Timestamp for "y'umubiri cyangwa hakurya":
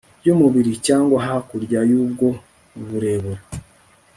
0.25-1.79